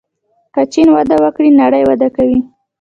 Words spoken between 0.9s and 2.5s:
وده وکړي نړۍ وده کوي.